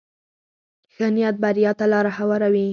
[0.93, 2.67] ښه نیت بریا ته لاره هواروي.